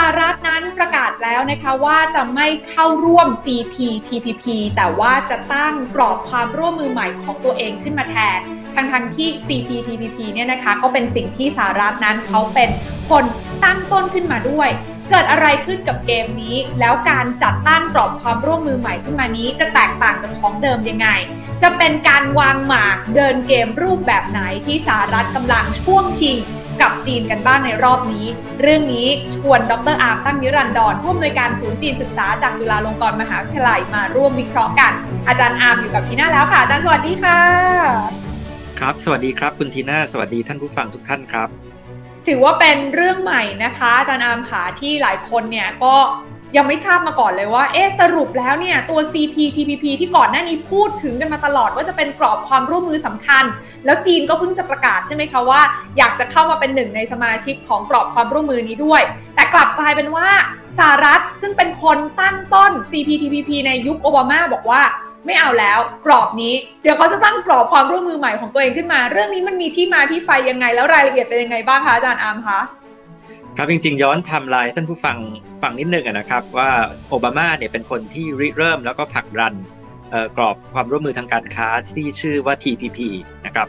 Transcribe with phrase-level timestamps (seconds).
[0.00, 4.44] สหรัฐนั้นประกาศแล้วนะคะว่าจะไม่เข้าร่วม CPTPP
[4.76, 8.38] แต่ว่าจะตั้งกรอบความร่วมมือใหม่ของตัวเองขึ้นมาแทน
[8.74, 12.68] ทั้งทงที่ CPTPP เนี่ยนะคะก็เป็นสิ่งที่สหรัฐนั้นเขาเป็น
[13.10, 13.24] คน
[13.64, 14.68] ตั้งต้นขึ้นมาด้วย
[15.10, 21.08] เกิดอะไรขึ้นกับเกมนี้ แล้วการจัดตั้งกรอบความร่วมมือใหม่ขึ้นมานี้จะแตกต่างจากของเดิมยังไง
[21.62, 26.36] จะเป็นการวางหมากเดินเกมรูปแบบไหนที่สหรัฐกำลังช่วงชิง
[26.82, 28.26] กับจีนกันบ้างในรอบนี้
[28.62, 34.92] เรื่องนี้ชวนดรอาร์มตั้งนิรันดรผู้อำนวยการศูนย์จีนศึกษาจากจุฬาลงกรณ์มหาวิทยาลัยมาร่วมวิเคราะห์กัน
[35.28, 37.40] อาจารย์อาร์มอยู่กับทีน่าแล้วค่ะอาจารย์สวัสดีค่ะ
[38.78, 41.48] ครับ สวัสดีครับคุณทีน่าสวัสดีท่านผู้ฟังทุกท่านครับ
[42.26, 45.94] ถือว่าเป็นเรื่องใหม่นะคะอาจารย์อาร์มขาที่หลายคนเนี่ยก็
[46.56, 53.44] ยังไม่ทราบมาก่อนเลยว่า เอ๊สรุปแล้วเนี่ยตัว CPTPP ที่ก่อนหน้านี้พูดถึงกันมาตลอดว่าจะเป็นกรอบความร่วมมือสำคัญ
[53.84, 55.60] แล้วจีนก็เพิ่งจะประกาศใช่ไหมคะว่า
[55.98, 59.02] อยากจะเข้ามาเป็นหนึ่งในสมาชิกของกรอบความร่วมมือนี้ด้วย
[59.34, 60.28] แต่กลับกลายเป็นว่า
[60.78, 64.82] สหรัฐซึ่งเป็นคนตั้งต้น CPTPP ในยุคโอบามาบอกว่า
[65.26, 72.60] ไม่เอาแล้วกรอบนี้ เดี๋ยวเขาจะตั้งกรอบความร่วมมือใหม่ของตัวเองขึ้นมา เรื่องนี้มันมีที่มาที่ไปยังไงแล้วรายละเอียดเป็นยังไงบ้างคะอาจารย์อาร์มคะ
[73.56, 75.16] ครับจริงๆ ย้อนทำลายท่านผู้ฟัง
[75.62, 76.70] ฟังนิดนึงนะครับว่า
[77.08, 79.54] โอบามาเนี่ยเป็นคนที่ริเริ่มแล้วก็ผลักดัน
[80.36, 82.98] กรอบความร่วมมือทางการค้าที่ชื่อว่า TPP
[83.46, 83.68] นะครับ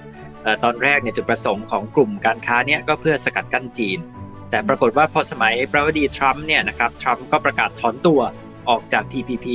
[0.63, 3.99] ตอนแรกเนี่ยจุดประสงค์ของกลุ่มการค้าเนี่ยก็เพื่อสกัดกั้นจีน
[4.49, 8.19] แต่ปรากฏว่าพอสมัยประวัติทรัมป์เนี่ยนะครับทรัมป์ก็ประกาศถอนตัว
[8.69, 9.47] ออกจาก TPP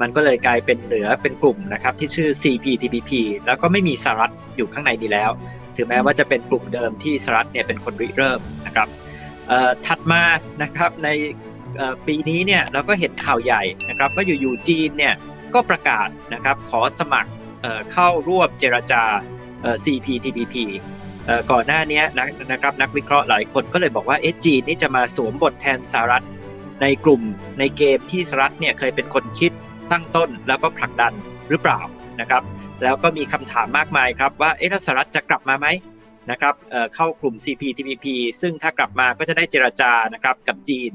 [0.00, 3.10] มันก็เลยกลายเป็นเหลือเป็นกลุ่มนะครับที่ชื่อ CPTPP
[3.46, 5.30] แล้วก็ไม่มีสหรัฐอยู่ข้างในดีแล้ว
[5.76, 8.88] ถึงแม้ว่าจะเป็นกลุ่มเดิมที่สหรัฐเนี่ยเป็นคนริเริ่มนะครับ
[9.86, 10.22] ถัดมา
[10.62, 11.08] นะครับใน
[12.06, 15.14] ปีนี้เนี่ยเราก็เห็นข่าวใหญ่นะครับว่าอยู่ๆจีนเนี่ย
[15.54, 17.30] ก็ประกาศนะครับขอสมัคร
[17.92, 19.02] เข้าร่วมเจรจา
[19.84, 20.54] CPTPP
[21.50, 22.02] ก่อนหน้านี้
[22.50, 26.24] นะครับนักวิเคราะห์หลายคนก็เลยบอกว่าเอจีนนี่จะมาสวมบทแทนสหรัฐ
[26.82, 27.22] ในกลุ่ม
[27.58, 29.52] ในเกมที่สหรัฐเนี่ยเคยเป็นคนคิด
[29.92, 31.12] ตั้งต้นแล้วก็ผลักดัน
[31.50, 31.80] หรือเปล่า
[32.20, 32.42] นะครับ
[32.82, 35.66] แล้วก็มีคำถามมากมายครับว่าเอ๊ะถ้าสหรัฐจะกลับมาไหม
[36.30, 36.54] นะครับ
[36.94, 38.06] เข้ากลุ่ม CPTPP
[38.40, 40.90] ซึ่งถ้ากลับมาก็จะได้เจรจานะครับกับจีน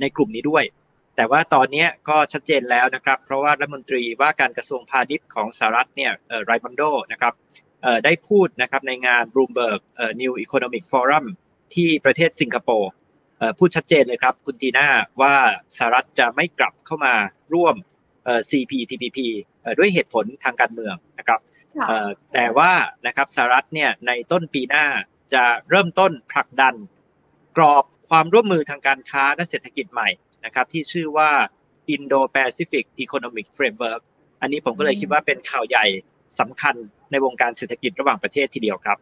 [0.00, 0.64] ในกลุ่มนี้ด้วย
[1.16, 6.12] แต่ว่าตอนนี้ก็ชัดเจนแล้วนะครับ เพราะว่ารัฐมนตรีว่าการกระทรวงพาณิชย์ของสหรัฐเนี่ย
[6.44, 7.34] ไรมอนโดนะครับ
[8.04, 9.80] ได้พูดนะครับในงาน Bloomberg
[10.20, 11.24] New Economic Forum
[11.74, 12.90] ที่ประเทศสิงคโปร์
[13.58, 14.88] พูดชัดเจนเลยครับคุณทีน่า
[15.22, 15.34] ว่า
[15.76, 17.14] สหรัฐจะไม่กลับเข้ามา
[17.54, 17.74] ร่วม
[18.50, 19.18] CPTPP
[19.78, 21.40] ด้วยเหตุผลทางการเมืองนะครับ
[22.34, 22.72] แต่ว่า
[23.06, 24.86] นะครับสหรัฐเนี่ยในต้นปีหน้า
[25.34, 26.74] จะเริ่มต้นผลักดัน
[27.56, 30.08] กรอบความร่วมมือทางการค้าและเศรษฐกิจใหม่
[30.44, 31.30] นะครับที่ชื่อว่า
[31.94, 34.00] Indo-Pacific Economic Framework
[34.40, 35.86] อันนี้ผมก็เลยคิดว่าเป็นข่าวใหญ่
[36.40, 36.74] สำคัญ
[37.10, 38.98] ในวงการเศรษฐกิจระหว่างประเทศทีเดียวครับ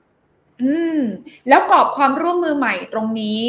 [0.63, 1.01] อืม
[1.49, 3.41] แล้วกรอบความร่วมมือใหม่ตรงนี้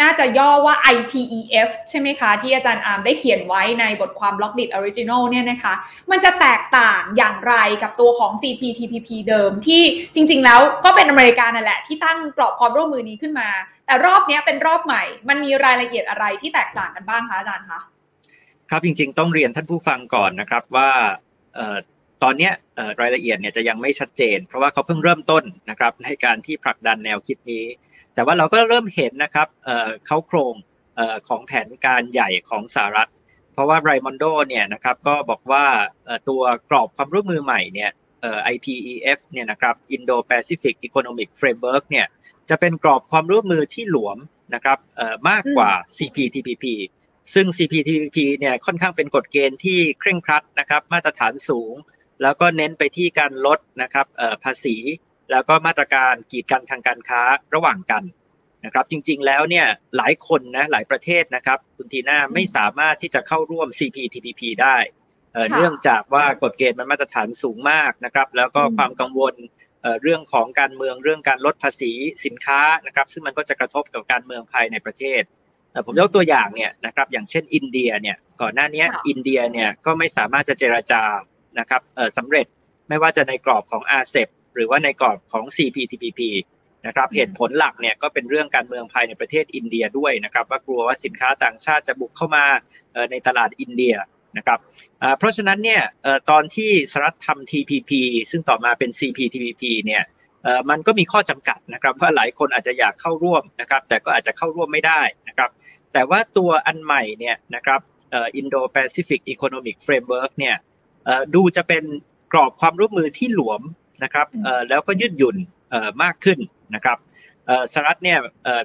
[0.00, 5.74] น่าจะย่อว่า IPEF ใช่ไหมคะ ที่อาจารย์อาร์มได้เขียนไว้ในบทความ b l o กดิ Original เนี่ยนะคะ
[6.10, 9.82] มันจะแตกต่างอย่างไรกับตัวของ CPTPP เดิมที่
[10.14, 13.48] จริง ๆ แล้วก็เป็นอเมริกานั่นแหละที่ตั้งกรอบความร่วมมือนี้ขึ้นมา
[13.92, 17.80] แต่รอบนี้เป็นรอบใหม่ มันมีรายละเอียดอะไรที่แตกต่างกันบ้างคะอาจารย์คะ
[18.70, 20.90] ครับจริง ๆ ต้องเรียนท่านผู้ฟังก่อนนะครับว่า
[22.22, 22.50] ตอนนี้
[23.00, 27.64] รายละเอียดเนี่ยจะยังไม่ชัดเจน เพราะว่าเขาเพิ่งเริ่มต้นนะครับในการที่ผลักดันแนวคิดนี้
[28.14, 29.48] แต่ว่าเราก็เริ่มเห็นนะครับ
[30.06, 30.54] เขาโครง
[31.28, 33.10] ของแผนการใหญ่ของสหรัฐ
[33.52, 35.64] เพราะว่าไรมอนโดเนี่ยนะครับก็บอกว่า
[36.28, 37.90] ตัวกรอบความร่วมมือใหม่เนี่ย
[38.54, 42.06] IPEF เนี่ยนะครับ Indo-Pacific Economic Framework เนี่ย
[42.50, 44.18] จะเป็นกรอบความร่วมมือที่หลวม
[44.54, 44.78] นะครับ
[45.30, 46.64] มากกว่า CPTPP
[47.34, 51.74] ซึ่ง CPTPP เนี่ยค่อนข้างเป็นกฎเกณฑ์ที่เคร่งครัดนะครับมาตรฐานสูง
[52.22, 54.06] แล้วก็เน้นไปที่การลดนะครับ
[54.44, 54.76] ภาษี
[55.30, 57.22] แล้วก็มาตรการกีดกันทางการค้า
[57.54, 58.04] ระหว่างกัน
[58.64, 59.66] นะครับจริงๆแล้วเนี่ย
[59.96, 64.76] หลายคนนะหลายประเทศนะครับคุณทีน่าไม่สามารถที่จะเข้าร่วม CPTPP ได้
[65.54, 69.34] เนื่องจากว่ากฎเกณฑ์มันมาตรฐานสูงมากนะครับ แล้วก็ความกังวล
[70.02, 71.92] เรื่องของการเมืองเรื่องการลดภาษี
[72.24, 75.22] สินค้านะครับ ซึ่งมันก็จะกระทบกับการเมืองภายในประเทศ
[75.86, 81.02] ผมยกตัวอย่างเนี่ยนะครับอย่างเช่นอินเดียเนี่ยก่อนหน้านี้อินเดียเนี่ยก็ไม่สามารถจะเจราจา
[81.58, 81.82] นะครับ
[82.18, 82.46] สำเร็จ
[82.88, 86.20] ไม่ว่าจะในกรอบของอาเซบหรือว่าในกรอบของ CPTPP
[86.86, 92.44] นะครับเหตุผลหลักเนี่ยก็เป็นเรื่องการเมืองภายในประเทศอินเดียด้วยนะครับว่ากลัวว่าสินค้าต่างชาติจะบุกเข้ามา
[93.10, 93.94] ในตลาดอินเดีย
[94.36, 94.58] นะครับ
[95.18, 95.82] เพราะฉะนั้นเนี่ย
[96.30, 97.90] ตอนที่สหรัฐทำ TPP
[98.30, 100.02] ซึ่งต่อมาเป็น CPTPP เนี่ย
[100.70, 105.50] มันก็มีข้อจำกัดนะครับว่าหลายคนอาจจะอยากเข้าร่วมนะครับแต่ก็อาจจะเข้าร่วมไม่ได้นะครับ
[105.92, 107.80] แต่ว่าตัวอันใหม่เนี่ยนะครับ
[108.40, 110.56] Indo-Pacific Economic Framework เนี่ย
[111.34, 111.84] ดูจะเป็น
[112.32, 113.62] กรอบความร่วมมือที่หลวม
[114.04, 114.26] นะครับ
[114.68, 115.36] แล้วก็ยืดหยุ่น
[116.02, 116.38] มากขึ้น
[116.74, 116.98] นะครับ
[117.72, 118.18] สหรัฐเนี่ย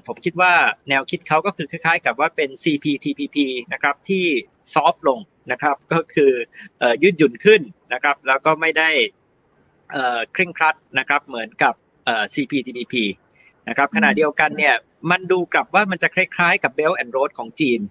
[0.07, 0.53] ผมคิดว่า
[0.89, 3.37] แนวคิดเขาก็คือคล้ายๆ กับว่าเป็น CPTPP
[3.73, 4.25] นะครับที่
[4.73, 5.19] ซอฟลง
[5.51, 6.31] นะครับก็คือ
[7.03, 7.61] ยืดหยุ่นขึ้น
[7.93, 8.89] นะครับแล้วก็ไม่ได้
[10.33, 11.73] เคร่งครัดนะครับเหมือนกับ
[12.33, 12.95] CPTPP
[13.67, 14.75] นะครับขณะเดียวกันเนี่ย
[15.11, 17.81] มันดูกลับว่ามันจะคล้ายๆกับ Belt and Road ของจีน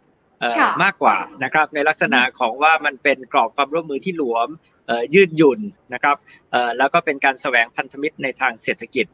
[0.83, 4.49] มากกว่านะครับในลักษณะของว่ามันเป็นกรอบความร่วมมือที่หลวม
[5.15, 5.61] ยืดหยุ่น
[5.95, 6.17] นะครับ
[6.79, 9.07] แล้วก็เป็นการแสวงพันธมิตรในทางเศรษฐกิจ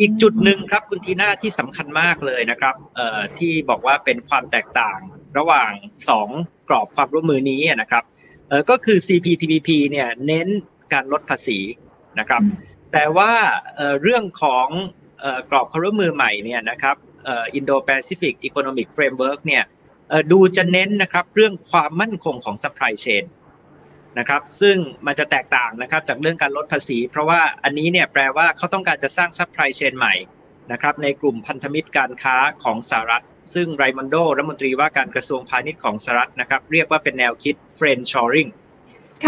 [0.00, 2.74] อีกจุดหนึ่งครับคุณทีน่าที่สำคัญมากเลยนะครับ
[3.38, 4.98] ที่บอกว่าเป็นความแตกต่าง
[5.38, 5.72] ระหว่าง
[6.34, 8.04] 2 กรอบความร่วมมือนี้นะครับ
[8.70, 10.48] ก็คือ CPTPP เนี่ยเน้น
[10.92, 11.58] การลดภาษี
[12.18, 12.42] นะครับ
[12.92, 13.32] แต่ว่า
[14.02, 14.68] เรื่องของ
[15.50, 16.96] กรอบความร่วมมือใหม่เนี่ยนะครับ
[17.26, 19.64] Indo-Pacific Economic Framework เนี่ย
[20.32, 23.24] ดูจะเน้นนะครับเรื่องความมั่นคงของ supply chain
[24.18, 24.76] นะครับซึ่ง
[25.06, 30.14] มันจะแตกต่างนะครับจากเรื่องการลดภาษี เพราะว่าอันนี้เนี่ยแปลว่าเขาต้องการจะสร้าง supply chain ใหม่
[30.72, 33.24] นะครับในกลุ่มพันธมิตรการค้าของสหรัฐ
[33.54, 38.50] ซึ่งไรมอนโดรัฐมนตรีว่าการกระทรวงพาณิชย์ของสหรัฐนะครับ เรียกว่าเป็นแนวคิด friend shoring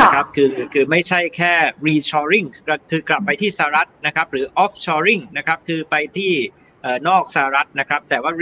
[0.03, 1.55] นะครับคือคือไม่ใช่แค่
[1.87, 2.47] reshoring
[2.91, 6.33] คือกลับไปที่สหรัฐนะครับหรือ offshoring นะครับคือไปที่
[7.09, 8.33] นอกสหรัฐนะครับแต่ว่า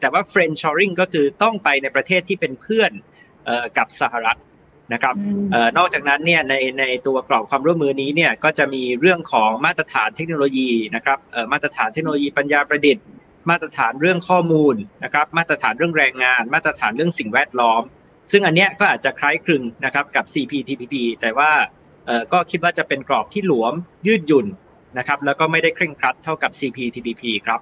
[0.00, 2.92] แต่ว่า friend shoring ก็คือต้องไปในประเทศที่เป็นเพื่อน
[3.78, 4.38] กับสหรัฐ
[4.92, 5.14] นะครับ
[5.78, 11.18] นอกจากนั้นเนี่ยในในตัวกรอบความร่วมมือนี้เนี่ยก็จะมีเรื่องของมาตรฐานเทคโนโลยีนะครับ
[11.52, 13.04] มาตรฐานเทคโนโลยีปัญญาประดิษฐ์
[13.50, 14.74] มาตรฐานเรื่องข้อมูล
[15.04, 17.82] นะครับ มาตรฐานเรื่องแรงงาน มาตรฐานเรื่องสิ่งแวดล้อม
[18.30, 21.50] ซึ่งอันเนี้ยก็อาจจะคล้ายคลึงนะครับกับ CPTPP แต่ว่า
[22.32, 23.72] ก็คิดว่าจะเป็นกรอบที่หลวม
[24.06, 24.46] ยืดหยุ่น
[24.98, 27.60] นะครับ แล้วก็ไม่ได้เคร่งครัดเท่ากับ CPTPP ครับ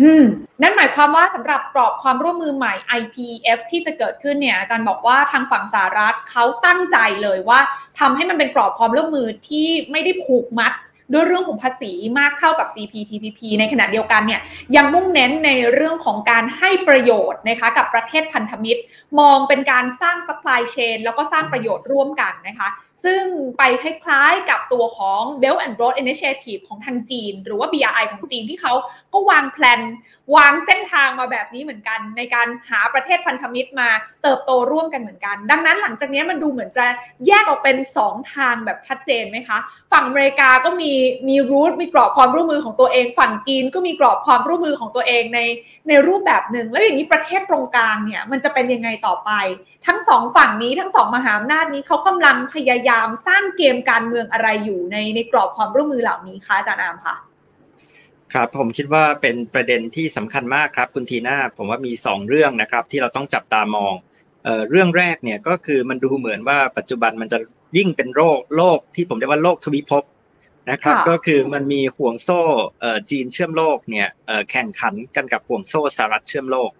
[0.00, 0.24] อืม
[0.62, 7.60] นั่นหมายความว่าสำหรับกรอบความร่วมมือใหม่ IPF ที่จะเกิดขึ้นเนี่ยอาจารย์บอกว่าทางฝั่งสหรัฐเขาตั้งใจเลยว่า
[8.00, 10.72] ทำให้มันเป็นกรอบความร่วมมือที่ไม่ได้ผูกมัด
[11.12, 14.40] ด้วยเรื่องของภาษีมากเท่ากับ CPTPP ในขณะเดียวกันเนี่ย
[14.76, 18.80] ยังมุ่งเน้นในเรื่องของการให้ประโยชน์นะคะกับประเทศพันธมิตร
[19.18, 22.68] มองเป็นการสร้าง supply chain แล้วก็สร้างประโยชน์ร่วมกันนะคะ
[23.04, 23.22] ซึ่ง
[23.58, 28.72] ไปคล้ายๆกับตัวของ Belt and Road Initiative ของทางจีน หรือว่า BRI ของจีนที่เขา
[29.14, 29.80] ก็วางแผน
[30.36, 33.88] วางเส้นทางมาแบบนี้เหมือนกัน ในการหาประเทศพันธมิตรมา
[34.22, 36.84] เติบโตร่วมกันเหมือนกัน ดังนั้นหลังจากนี้มันดูเหมือนจะ
[37.26, 37.76] แยกออกเป็น
[38.06, 39.58] 2 ทางแบบชัดเจนไหมคะ
[39.92, 40.92] ฝั่งอเมริกาก็มี
[41.28, 45.40] มีรูทมีกรอบความร่วมมือของตัวเอง ฝั่งจีนก็มีกรอบความร่วมมือของตัวเองใน
[45.88, 49.30] ในรูปแบบหนึ่งแล้วอย่างนี้ประเทศตรงกลางเนี่ยมันจะเป็นยังไงต่อไป
[49.86, 57.16] ทั้งสองฝั่งนี้ทั้งสองมหาอำนาจนี้เขากำลังพยายามสร้างเกมการเมืองอะไรอยู่ในในกรอบความร่วมมือเหล่านี้คะอาจารย์อามคะ
[58.32, 63.94] ครับผมคิดว่าเป็นประเด็นที่สำคัญมากครับคุณทีน่าผมว่ามี 2 เรื่องนะครับที่เราต้องจับตามอง
[64.44, 67.38] เอ่อเรื่องแรกเนี่ยก็คือมันดูเหมือนว่าปัจจุบันมันจะ
[67.76, 70.04] ยิ่งเป็นโรคโลกที่ผมเรียกว่าโลกทวิภพ
[70.70, 72.40] นะครับก็คือมันมีห่วงโซ่
[73.10, 74.08] จีนเชื่อมโลกเนี่ย
[74.50, 76.70] แข่งขันกันกับห่วงโซ่สหรัฐเชื่อมโลก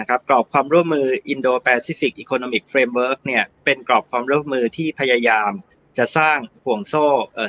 [0.00, 5.50] นะครับกรอบความร่วมมือ Indo-Pacific Economic Framework เนี่ยเป็นกรอบความร่วมมือที่พยายาม
[5.98, 7.06] จะสร้างห่วงโซ่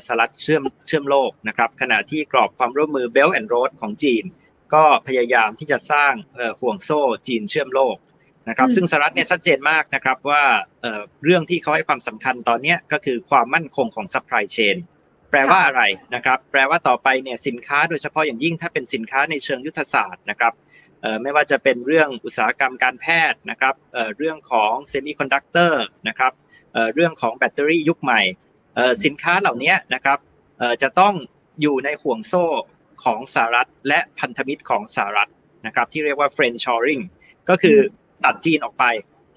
[0.07, 4.23] สลัดเชื่อมเชื่อมโลกนะครับขณะที่กรอบความร่วมมือ Belt and Road ของจีน
[4.73, 6.13] ก็พยายามที่จะสร้าง
[6.61, 7.95] ห่วงโซ่จีนเชื่อมโลก
[8.49, 10.43] นะครับซึ่งสหรัฐเนี่ยชัดเจนมากนะครับว่า
[11.23, 14.77] เรื่องที่เขาให้ความสำคัญตอนนี้ก็คือความมั่นคงของ supply chain
[15.31, 15.83] แปลว่าอะไร
[16.15, 20.53] นะครับ แปลว่าต่อไปเนี่ยสินค้าโดยเฉพาะอย่างยิ่งถ้าเป็นสินค้าในเชิงยุทธศาสตร์นะครับ
[21.21, 23.75] ไม่ว่าจะเป็นเรื่องอุตสาหกรรมการแพทย์นะครับ
[24.17, 26.33] เรื่องของเซมิคอนดักเตอร์นะครับ
[26.93, 28.21] เรื่องของแบตเตอรี่ยุคใหม่
[29.05, 30.19] สินค้าเหล่านี้นะครับ
[30.81, 31.13] จะต้อง
[31.61, 32.45] อยู่ในห่วงโซ่
[33.03, 35.29] ของสหรัฐ และพันธมิตรของสหรัฐ
[35.65, 37.01] นะครับที่เรียกว่า friend shoring
[37.49, 37.77] ก็คือ
[38.25, 38.85] ตัดจีนออกไป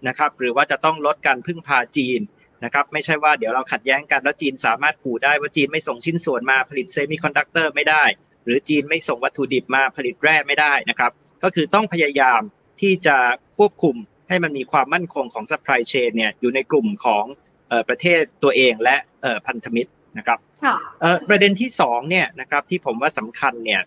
[0.09, 2.21] นะครับหรือว่าจะต้องลดการพึ่งพาจีน
[2.65, 8.05] นะครับไม่ใช่ว่าเดี๋ยวเราขัดแย้งกันแล้วจีนสามารถขู่ได้ว่าจีนไม่ส่งชิ้นส่วนมาผลิตเซมิคอนดักเตอร์ไม่ได้
[8.45, 11.11] หรือจีนไม่ส่งวัตถุดิบมาผลิตแร่ไม่ได้นะครับ
[11.43, 12.41] ก็คือต้องพยายาม
[12.81, 13.17] ที่จะ
[13.59, 13.97] ควบคุม
[14.29, 17.25] ให้มันมีความมั่นคงของ supply chain เนี่ยอยู่ในกลุ่มของ
[17.89, 18.97] ประเทศตัวเองและ
[19.47, 20.39] พันธมิตรนะครับ
[21.29, 23.83] ประเด็นที่สองเนี่ยนะครับที่ผมว่าสำคัญเนี่ย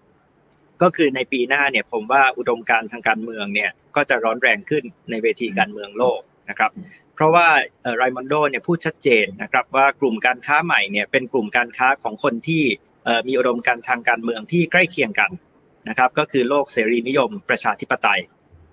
[0.81, 6.19] ก็คือในปีหน้าเนี่ยผมว่าอุดมการณ์ทางการเมืองเนี่ยก็จะร้อนแรงขึ้นในเวทีการเมืองโลก
[6.49, 6.71] นะครับ
[7.15, 7.47] เพราะว่า
[7.97, 12.63] ไรมอนโดเนี่ยพูดชัดเจนนะครับว่ากลุ่มการค้าใหม่เนี่ยเป็นกลุ่มการค้าของคนที่
[13.27, 15.31] มีอุดมการทางการเมืองที่ใกล้เคียงกัน
[15.89, 18.21] นะครับก็คือโลกเสรีนิยมประชาธิปไตย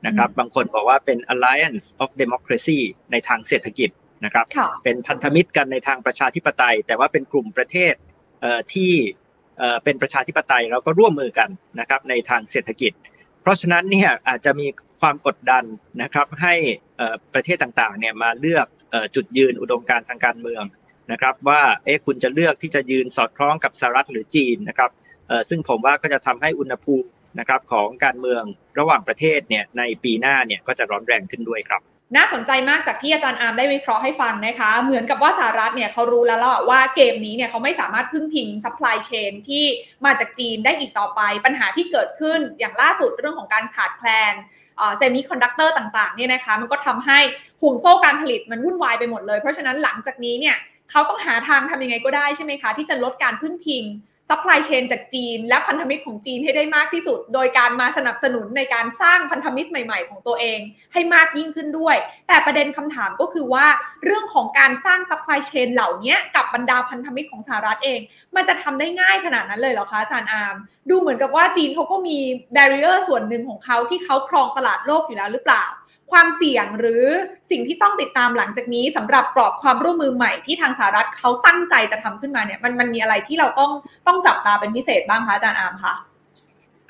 [0.06, 2.78] นะครับบางคนบอกว่าเป็น alliance of democracy
[3.10, 3.90] ในทางเศรษฐกิจ
[4.24, 4.46] นะครับ
[4.84, 7.94] เป็นพันธมิตรกันในทางประชาธิปไตย แต่ว่าเป็นกลุ่มประเทศ
[8.72, 8.92] ที่
[9.84, 11.50] เป็นประชาธิปไตยแล้วก็ร่วมมือกัน
[11.80, 12.92] นะครับในทางเศรษฐกิจ
[13.40, 14.66] เพราะฉะนั้นเนี่ยอาจจะมี
[15.00, 15.64] ความกดดัน
[16.02, 16.54] นะครับให้
[17.34, 18.66] ประเทศต่างๆเนี่ยมาเลือก
[19.14, 20.64] จุดยืนอุดมการณ์ทางการเมือง
[21.12, 24.90] นะครับว่าเอ๊ะคุณจะเลือกที่จะยืนสอดคล้องกับสหรัฐหรือจีนนะครับ
[25.48, 28.42] ซึ่งผมว่าก็จะทำให้อุณหภูมินะครับของการเมือง
[28.78, 31.82] ระหว่างประเทศเนี่ยในปีหน้าเนี่ยก็จะร้อนแรงขึ้นด้วยครับ
[32.16, 36.38] น่าสนใจมากจากที่อาจารย์อาร์มได้วิเคราะห์ให้ฟังนะคะ เหมือนกับว่าสหรัฐเนี่ยเขารู้แล้ว
[36.68, 39.64] ว่าเกมนี้เนี่ยเขาไม่สามารถพึ่งพิง supply chain ที่
[40.04, 44.34] มาจากจีนได้อีกต่อไป ปัญหาที่เกิดขึ้นอย่างล่าสุดเรื่องของการขาดแคลน
[44.96, 47.18] เซมิคอนดักเตอร์ต่างๆเนี่ยนะคะมันก็ทำให้
[47.62, 50.56] ห่วงโซ่การผลิตมันวุ่นวายไปหมดเลย เพราะฉะนั้นหลังจากนี้เนี่ย
[50.90, 53.84] เขาต้องหาทางทำยังไงก็ได้ใช่ไหมคะ ที่จะลดการพึ่งพิง
[54.30, 60.58] supply chain จากจีน และพันธมิตรของจีนให้ได้มากที่สุด โดยการมาสนับสนุนในการสร้างพันธมิตรใหม่ ๆ ของตัวเอง
[60.92, 61.96] ให้มากยิ่งขึ้นด้วย
[62.28, 63.66] แต่ประเด็นคำถามก็คือว่า
[64.04, 68.00] เรื่องของการสร้าง supply chain เหล่านี้กับบรรดาพันธมิตรของสหรัฐเอง
[68.36, 70.56] มันจะทำได้ง่ายขนาดนั้นเลยเหรอคะอาจารย์อาร์ม
[70.90, 72.18] ดูเหมือนกับว่าจีนเขาก็มี
[72.52, 75.64] barrier ส่วนหนึ่งของเขาที่เขาครองตลาดโลกอยู่แล้วหรือเปล่า
[76.12, 77.04] ความเสี่ยงหรือ
[77.50, 83.70] สิ่งที่ต้องติดตามหลังจากนี้สำหรับกรอบความร่วมมือใหม่ที่ทางสหรัฐเขาตั้งใจจะทำขึ้นมาเนี่ยมันมันมีอะไรที่เราต้อง
[84.06, 85.94] ต้องจับตาเป็นพิเศษบ้างคะอาจารย์อาร์มคะ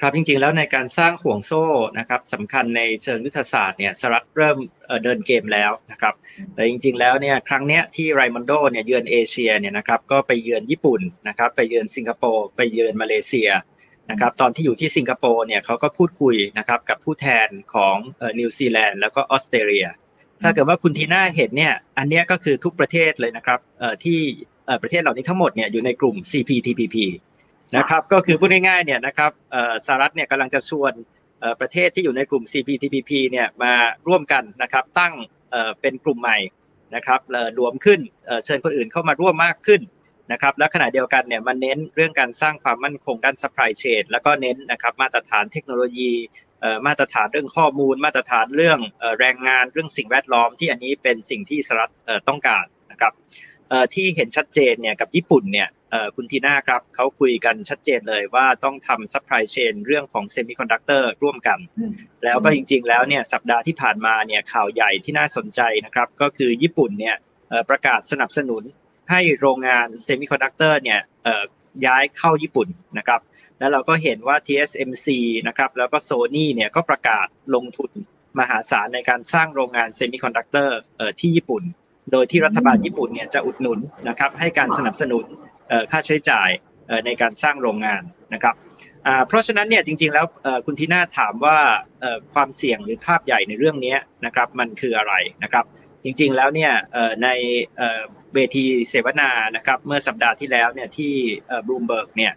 [0.00, 1.65] ครับจริงๆแล้วในการสร้างห่วงโซ่
[1.99, 4.59] นะครับสำคัญในเชิงยุทธศาสตร์เนี่ยสหรัฐเริ่ม
[5.05, 6.15] เดินเกมแล้วนะครับ
[6.55, 13.50] แต่จริง ๆ แล้วเนี่ยครั้งเนี้ยที่ไรมอนโดเนี่ยเยือนเอเชียเนี่ยนะครับก็ไปเยือนญี่ปุ่นนะครับไปเยือนสิงคโปร์ไปเยือนมาเลเซีย
[14.11, 17.97] นะครับตอนที่อยู่ที่สิงคโปร์เนี่ยเขาก็พูดคุยนะครับกับผู้แทนของ
[18.38, 19.87] นิวซีแลนด์แล้วก็ออสเตรเลีย
[20.43, 23.61] ถ้าเกิดว่าคุณทีน่าเห็นเนี่ยอันนี้ก็คือทุกประเทศเลยนะครับ
[24.05, 24.19] ที่
[24.83, 26.97] ประเทศเหล่านี้ทั้งหมดเนี่ยอยู่ในกลุ่ม CPTPP
[27.76, 29.33] นะครับก็คือพูดง่ายๆเนี่ยนะครับ
[29.87, 30.93] สหรัฐเนี่ยกำลังจะชวน
[31.61, 33.73] ประเทศที่อยู่ในกลุ่ม CPTPP เนี่ยมา
[34.09, 35.14] ร่วมกันนะครับตั้ง
[35.81, 36.38] เป็นกลุ่มใหม่
[36.95, 37.21] นะครับ
[37.59, 38.00] รวมขึ้น
[38.45, 39.81] เชิญคนอื่นเข้ามาร่วมมากขึ้น
[40.33, 46.13] นะครับและขณะเดียวกันเนี่ยมันเน้นเรื่องการสร้างความมั่นคงด้าน supply chain แล้วก็เน้นนะครับมาตรฐานเทคโนโลยี
[46.87, 48.79] มาตรฐานเรื่องข้อมูล มาตรฐานเรื่อง
[49.21, 51.93] แรงงานเรื่องสิ่งแวดล้อมที่อันนี้เป็นสิ่งที่สหรัฐ
[52.29, 53.13] ต้องการนะครับ
[53.95, 55.69] ที่เห็นชัดเจนเนี่ยกับญี่ปุ่นเนี่ย
[56.17, 61.59] คุณทีน่าครับเขาคุยกันชัดเจนเลยว่าต้องทำ supply chain เรื่องของเซมิคอนดักเตอร์ร่วมกัน
[62.25, 67.17] แล้วก็จริงๆแล้วเนี่ยสัปดาห์ที่ผ่านมาเนี่ยข่าวใหญ่ที่น่าสนใจนะครับก็คือญี่ปุ่นเนี่ย
[67.71, 68.63] ประกาศสนับสนุน
[69.11, 71.00] ให้โรงงานเซมิคอนดักเตอร์เนี่ย
[71.87, 73.21] ย้ายเข้าญี่ปุ่นนะครับ
[73.59, 75.07] แล้วเราก็เห็นว่า TSMC
[75.49, 77.90] นะครับแล้วก็ Sony เนี่ยก็ประกาศลงทุน
[78.38, 80.79] มหาศาลในการสร้างโรงงานเซมิคอนดักเตอร์
[81.21, 81.62] ที่ญี่ปุ่น
[82.12, 85.25] โดยที่รัฐบาลญี่ปุ่นเนี่ยจะอุดหนุนนะครับให้การสนับสนุน
[85.90, 86.49] ค่าใช้จ่าย
[87.07, 88.02] ในการสร้างโรงงาน
[88.35, 88.55] นะครับ
[89.26, 90.26] เพราะฉะนั้นเนี่ยจริงๆแล้ว
[90.67, 91.59] คุณทีน่าถามว่า
[92.35, 95.14] ความเสี่ยงหรือภาพใหญ่ในเรื่องนี้นะครับมันคืออะไร
[95.45, 95.64] นะครับ
[96.04, 96.73] จริงๆแล้วเนี่ย
[97.23, 97.28] ใน
[98.35, 101.12] เวทีเสวนานะครับเมื่อสัปดาห์ที่แล้วเนี่ยที่
[101.66, 102.33] บลูมเบิร์กเนี่ย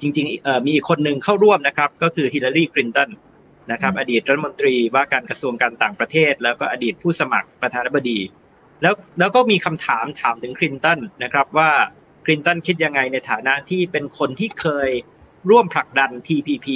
[0.00, 3.10] จริงๆมีคนหนึ่งเข้าร่วมนะครับก็คือฮิลลารีคลินตัน
[3.72, 8.18] นะครับอดีตรัฐมนตรีว่าการกระทรวงการต่างประเทศ แล้วก็อดีตผู้สมัครประธานาธิบดี
[8.82, 11.70] แล้วแล้วก็มีคำถามถามถึงคลินตันนะครับว่า
[12.24, 14.90] คลินตันคิดยังไงในฐานะที่เป็นคนที่เคย
[15.50, 16.68] ร่วมผลักดัน TPP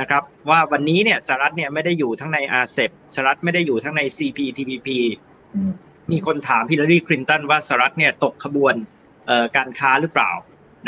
[0.00, 4.88] นะครับว่าวันนี้เนี่ยสหรัฐเนี่ยไม่ได้อยู่ทั้งในอาเซบสหรัฐไม่ได้อยู่ทั้งใน CPTPP
[6.12, 8.74] มีคนถามฮิลลารีคลินตันว่าสหรัฐเนี่ยตกขบวน
[9.56, 10.32] การค้าหรือเปล่า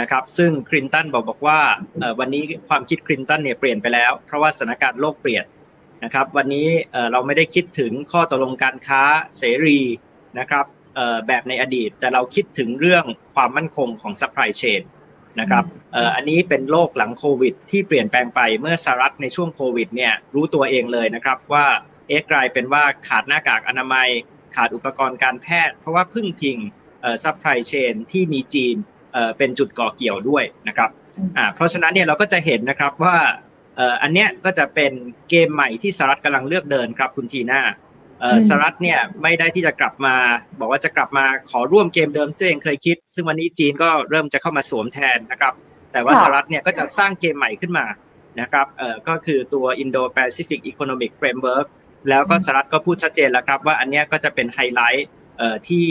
[0.01, 1.61] นะครับซึ่งคลินตันบอกบอกว่า
[2.19, 5.45] วันนี้ความคิดคลินตันเนี่ยเปลี่ยนไปแล้ว เพราะว่าสถานการณ์โลกเปลี่ยน
[6.05, 6.69] นะครับวันนี้
[7.13, 9.03] เราไม่ได้คิดถึงข้อตกลงการค้า
[9.39, 9.81] เสรี
[10.39, 10.65] นะครับ
[11.27, 13.05] แบบในอดีต แต่เราคิดถึงเรื่อง
[13.35, 14.83] ความมั่นคงของ supply chain
[15.41, 15.65] นะครับ
[16.17, 21.67] อันนี้เป็นโลกหลังโควิด ที่เปลี่ยนแปลงไปเมื่อสหรัฐในช่วงโควิดเนี่ยรู้ตัวเองเลยนะครับว่า
[22.09, 24.09] เอ๊กลายเป็นว่าขาดหน้ากากอนามัย
[24.55, 26.59] ขาดอุปกรณ์การแพทย์ เพราะว่าพึ่งพิง
[27.25, 28.77] supply chain ที่มีจีน
[29.39, 30.91] เป็นจุดเกาะเกี่ยวด้วยนะครับ
[31.55, 33.17] เพราะฉะนั้นเนี่ยเราก็จะเห็นนะครับว่า
[34.03, 34.93] อันเนี้ยก็จะเป็น
[35.31, 37.63] เกมใหม่ที่สหรัฐกำลังเลือกเดินครับคุณทีน่า
[38.49, 40.15] สหรัฐเนี่ยไม่ได้ที่จะกลับมา
[40.59, 45.53] บอกว่าจะกลับมาขอร่วมเกมเดิมที่ตัวเองเคยคิด ซึ่งวันนี้จีนก็เริ่มจะเข้ามาสวมแทนนะครับ
[45.93, 47.87] แต่ว่าสหรัฐเนี่ยก็จะสร้างเกมใหม่ขึ้นมา
[48.41, 48.67] นะครับ
[49.09, 51.67] ก็คือตัว Indo-Pacific Economic Framework
[52.09, 55.09] แล้วก็สหรัฐก็พูดชัดเจนแล้วครับว่าอันนี้ก็จะเป็นไฮไลท์
[55.69, 55.87] ที่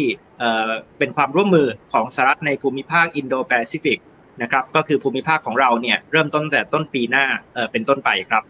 [0.97, 3.99] เป็นความร่วมมือของสหรัฐในภูมิภาคอินโดแปซิฟิก
[4.41, 7.25] นะครับก็คือภูมิภาคของเราเนี่ยเริ่มต้นแต่ต้นปีหน้า
[7.71, 8.43] เป็นต้นไปครับ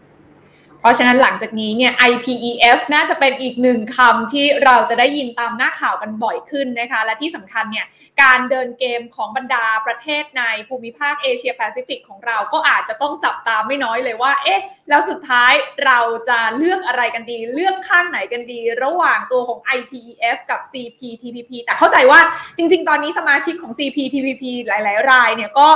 [0.82, 7.86] เพราะฉะนั้นหลังจากนี้เนี่ย IPEF น่าจะเป็นอีกหนึ่งคำที่เราจะได้ยินตามหน้าข่าวกันบ่อยขึ้นนะคะ และที่สำคัญเนี่ย
[8.22, 15.52] การเดินเกมของบรรดาประเทศในภูมิภาคเอเชียแปซิฟิกของเราก็อาจจะต้องจับตามไม่น้อยเลยว่า เอ๊ะ แล้วสุดท้าย
[15.84, 22.20] เราจะเลือกอะไรกันดี เลือกข้างไหนกันดี ระหว่างตัวของ IPEF กับ CPTPP แต่เข้าใจว่า
[22.56, 25.68] จริง ๆ ตอนนี้สมาชิกของ CPTPP หลาย ๆ รายเนี่ยก็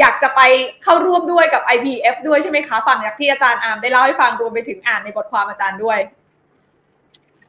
[0.00, 0.40] อยากจะไป
[0.82, 5.98] เข้าร่วมด้วยกับ IPEF ด้วยใช่ไหมคะฟังจากที่อาจารย์อาร์มได้เล่าให้ฟังรวมไปถึงอ่านในบทความอาจารย์ด้วย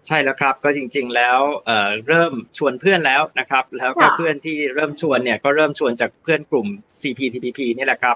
[0.07, 6.67] ใช่แล้วครับก็จริง ๆ แล้วเริ่มชวนเพื่อนแล้วนะครับ แล้วก็เพื่อนที่เริ่มชวนเนี่ยก็เริ่มชวนจากเพื่อนกลุ่ม
[7.01, 8.15] CPTPP นี่แหละครับ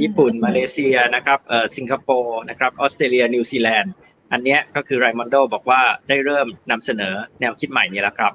[0.00, 1.38] ญี่ปุ่นมาเลเซียนะครับ
[1.76, 3.92] สิงคโปร์นะครับออสเตรเลียนิวซีแลนด์
[4.32, 8.32] อันนี้ก็คือไรมอนโดบอกว่าได้เริ่มนำเสนอแนวคิดใหม่นี้แล้วครับ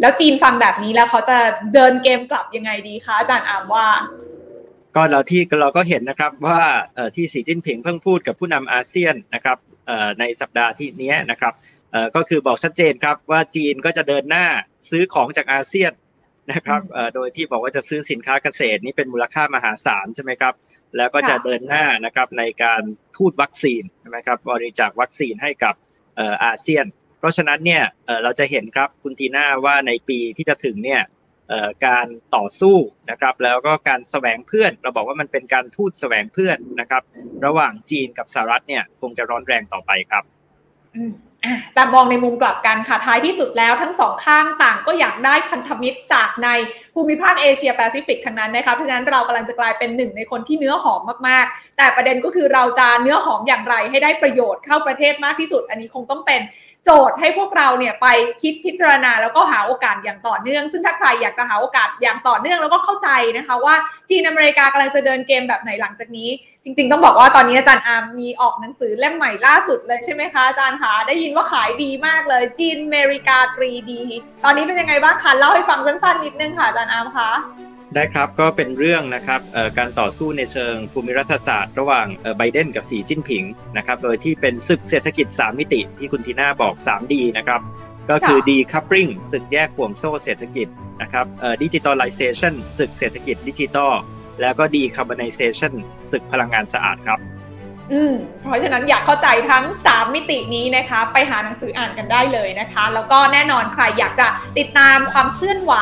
[0.00, 1.38] แล้วจีนฟังแบบนี้แล้วเขาจะ
[1.74, 3.86] เดินเกมกลับยังไงดีคะอาจารย์อามว่า
[4.94, 6.60] ก็เราที่เราก็เห็นนะครับว่า
[7.16, 9.58] ที่สีจิ้นผิงเพิ่งพูดกับผู้นำอาเซียนนะครับ
[10.20, 11.54] ในสัปดาห์ที่นี้นะครับ
[12.16, 14.46] ก็คือบอกชัดเจนครับว่าจีนก็จะเดินหน้า
[14.90, 15.92] ซื้อของจากอาเซียน
[16.52, 16.80] นะครับ
[17.14, 20.54] โดยที่บอกว่าจะซื้อสินค้าเกษตรนี่เป็นมูลค่ามหาศาลใช่ไหมครับ
[20.96, 22.82] แล้วก็จะเดินหน้านะครับในการ
[23.16, 25.74] ทูตวัคซีนใช่ไหมครับบริจาควัคซีนให้กับ
[26.44, 26.84] อาเซียน
[27.18, 27.82] เพราะฉะนั้นเนี่ย
[28.22, 31.02] เราจะเห็นครับคุณทีน่าว่าในปีที่จะถึงเนี่ย
[31.86, 32.06] การ
[32.36, 32.76] ต่อสู้
[33.10, 37.02] นะครับแล้วก็การแสวงเพื่อน เราบอกว่ามันเป็นการทูตแสวงเพื่อนนะครับ
[37.44, 40.24] ระหว่างจีนกับสหรัฐเนี่ยคงจะร้อนแรงต่อไปครับ
[41.74, 46.48] แต่มองในมุมกลับกันค่ะท้ายที่สุดแล้วทั้งสองข้างต่างก็อยากได้พันธมิตรจากใน
[46.94, 56.40] ภูมิภาคเอเชียแปซิฟิกทั้งนั้นนะคะเพราะฉะนั้นเรากำลังจะกลายเป็นหนึ่งในคนที่เนื้อหอมมากๆ แต่ประเด็นก็คือเราจะเนื้อหอมอย่างไรให้ได้ประโยชน์เข้าประเทศมากที่สุด อันนี้คงต้องเป็น
[56.88, 58.06] โจทย์ให้พวกเราเนี่ยไป
[58.42, 63.74] คิดพิจารณาแล้วก็หาโอกาสอย่างต่อเนื่อง ซึ่งถ้าใครอยากจะหาโอกาสอย่างต่อเนื่องแล้วก็เข้าใจนะคะว่า
[64.10, 66.28] จีนอเมริกากำลังจะเดินเกมแบบไหนหลังจากนี้
[66.64, 73.92] จริง ๆ ต้องบอกว่าตอนนี้อาจารย์อาร์มมีออกหนังสือเล่มใหม่ล่าสุดเลยใช่ไหมคะอาจารย์คะได้ยินว่าขายดีมากเลยจีนอเมริกา 3D
[74.44, 77.30] ตอนนี้เป็นยังไงบ้างคะเล่าให้ฟังสั้นๆนิดนึงค่ะอาจารย์อาร์มคะ
[77.94, 79.40] ได้ครับก็เป็นเรื่องนะครับ
[79.78, 83.44] การต่อสู้ในเชิงภูมิรัฐศาสตร์ ระหว่างไบเดนกับสีจิ้นผิง
[83.76, 87.60] นะครับโดยที่เป็นศึกเศรษฐกิจ 3 มิติที่คุณทีน่าบอก 3D นะครับ
[88.10, 90.68] ก็คือ decoupling ศึกแยกห่วงโซ่เศรษฐกิจ
[91.02, 91.26] นะครับ
[91.62, 93.92] ดิจิทัลไลเซชันศึกเศรษฐกิจดิจิทัล
[94.40, 95.72] แล้วก็ decarbonization
[96.10, 97.20] ศึกพลังงานสะอาดครับ
[97.92, 98.12] อืม
[98.42, 104.26] เพราะฉะนั้นอยากเข้าใจทั้ง 3 มิตินี้นะคะ ไปหาหนังสืออ่านกันได้เลยนะคะ แล้วก็แน่นอนใครอยากจะ
[104.58, 105.74] ติดตามความเคลื่อนไหว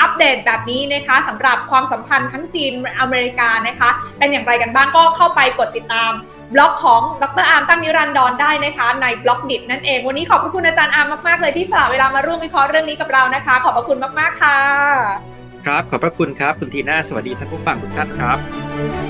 [0.00, 6.12] อัปเดตแบบนี้นะคะสำหรับความสัมพันธ์ทั้งจีนอเมริกานะคะ เป็นอย่างไรกันบ้างก็เข้าไปกดติดตาม
[6.54, 14.58] บล็อกของดร.อาร์มตั้งนิรันดรได้นะคะ ใน Blockdit นั่นเอง วันนี้ขอบพระคุณอาจารย์อาร์มมากๆเลยที่สละเวลามาร่วมวิเคราะห์เรื่องนี้กับเรานะคะ ขอบพระคุณมากๆค่ะ
[15.66, 19.09] ครับขอบพระคุณครับคุณทีน่าสวัสดีท่านผู้ฟังทุกท่านครับ